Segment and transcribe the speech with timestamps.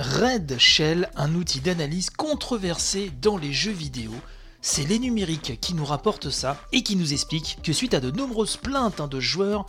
[0.00, 4.10] Red Shell, un outil d'analyse controversé dans les jeux vidéo.
[4.62, 8.10] C'est les numériques qui nous rapportent ça et qui nous explique que suite à de
[8.10, 9.66] nombreuses plaintes hein, de joueurs,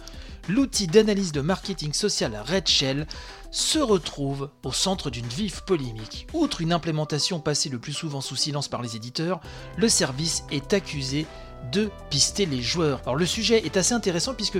[0.50, 3.08] l'outil d'analyse de marketing social Red Shell
[3.52, 6.28] se retrouve au centre d'une vive polémique.
[6.34, 9.42] Outre une implémentation passée le plus souvent sous silence par les éditeurs,
[9.78, 11.28] le service est accusé
[11.72, 13.02] de pister les joueurs.
[13.04, 14.60] Alors le sujet est assez intéressant puisque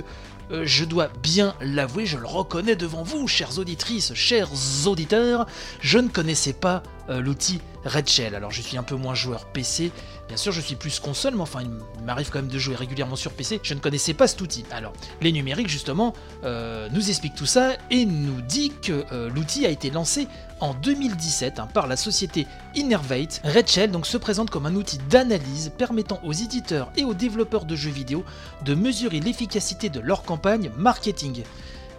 [0.50, 4.50] euh, je dois bien l'avouer, je le reconnais devant vous, chères auditrices, chers
[4.86, 5.46] auditeurs,
[5.80, 8.34] je ne connaissais pas euh, l'outil Red Shell.
[8.34, 9.90] Alors je suis un peu moins joueur PC,
[10.28, 13.16] bien sûr je suis plus console, mais enfin il m'arrive quand même de jouer régulièrement
[13.16, 14.64] sur PC, je ne connaissais pas cet outil.
[14.70, 16.12] Alors les numériques justement
[16.44, 19.04] euh, nous expliquent tout ça et nous dit que
[19.34, 20.28] l'outil a été lancé
[20.60, 23.40] en 2017 hein, par la société Innervate.
[23.44, 27.64] Red Shell donc, se présente comme un outil d'analyse permettant aux éditeurs et aux développeurs
[27.64, 28.24] de jeux vidéo
[28.64, 31.42] de mesurer l'efficacité de leur campagne marketing.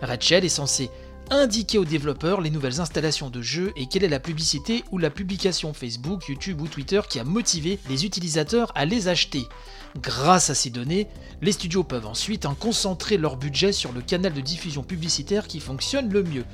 [0.02, 0.90] Red Shell est censé
[1.30, 5.10] indiquer aux développeurs les nouvelles installations de jeux et quelle est la publicité ou la
[5.10, 9.48] publication Facebook, YouTube ou Twitter qui a motivé les utilisateurs à les acheter.
[10.02, 11.08] Grâce à ces données,
[11.42, 15.60] les studios peuvent ensuite en concentrer leur budget sur le canal de diffusion publicitaire qui
[15.60, 16.46] fonctionne le mieux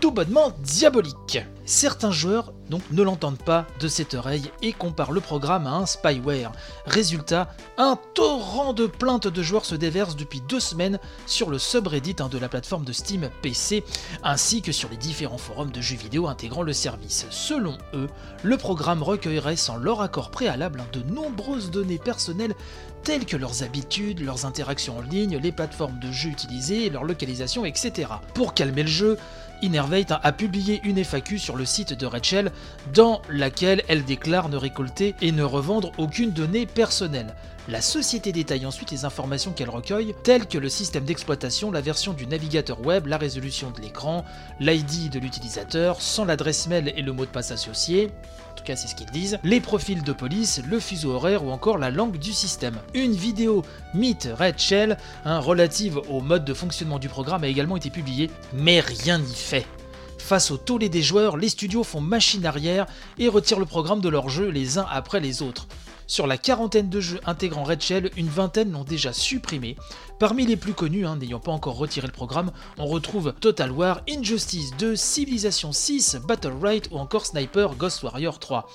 [0.00, 1.38] tout bonnement diabolique.
[1.64, 5.86] Certains joueurs donc ne l'entendent pas de cette oreille et comparent le programme à un
[5.86, 6.52] spyware.
[6.84, 12.16] Résultat, un torrent de plaintes de joueurs se déverse depuis deux semaines sur le subreddit
[12.20, 13.82] hein, de la plateforme de Steam PC
[14.22, 17.26] ainsi que sur les différents forums de jeux vidéo intégrant le service.
[17.30, 18.08] Selon eux,
[18.44, 22.54] le programme recueillerait sans leur accord préalable hein, de nombreuses données personnelles
[23.02, 27.64] telles que leurs habitudes, leurs interactions en ligne, les plateformes de jeux utilisées, leur localisation,
[27.64, 28.08] etc.
[28.34, 29.16] Pour calmer le jeu,
[29.62, 32.52] Innervate a publié une FAQ sur le site de Rachel
[32.94, 37.34] dans laquelle elle déclare ne récolter et ne revendre aucune donnée personnelle.
[37.68, 42.12] La société détaille ensuite les informations qu'elle recueille, telles que le système d'exploitation, la version
[42.12, 44.24] du navigateur web, la résolution de l'écran,
[44.60, 48.12] l'ID de l'utilisateur, sans l'adresse mail et le mot de passe associé,
[48.52, 51.50] en tout cas c'est ce qu'ils disent, les profils de police, le fuseau horaire ou
[51.50, 52.78] encore la langue du système.
[52.94, 53.64] Une vidéo
[53.94, 58.30] Meet Red Shell, hein, relative au mode de fonctionnement du programme, a également été publiée,
[58.54, 59.66] mais rien n'y fait.
[60.18, 62.86] Face au tollé des joueurs, les studios font machine arrière
[63.18, 65.66] et retirent le programme de leurs jeux les uns après les autres.
[66.08, 69.76] Sur la quarantaine de jeux intégrant Red Shell, une vingtaine l'ont déjà supprimé.
[70.20, 74.02] Parmi les plus connus, hein, n'ayant pas encore retiré le programme, on retrouve Total War,
[74.08, 78.68] Injustice 2, Civilization 6, Battle Right ou encore Sniper Ghost Warrior 3.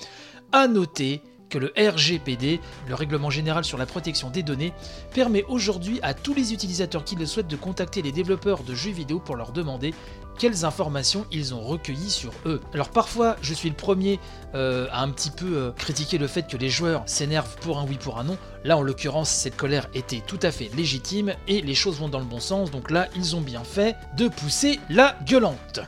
[0.52, 1.22] A noter
[1.52, 4.74] que le RGPD, le règlement général sur la protection des données,
[5.14, 8.92] permet aujourd'hui à tous les utilisateurs qui le souhaitent de contacter les développeurs de jeux
[8.92, 9.94] vidéo pour leur demander
[10.40, 12.62] quelles informations ils ont recueillies sur eux.
[12.74, 14.20] Alors parfois, je suis le premier
[14.56, 17.86] euh, à un petit peu euh, critiquer le fait que les joueurs s'énervent pour un
[17.86, 18.38] oui, pour un non.
[18.64, 22.20] Là, en l'occurrence, cette colère était tout à fait légitime et les choses vont dans
[22.20, 25.82] le bon sens, donc là, ils ont bien fait de pousser la gueulante.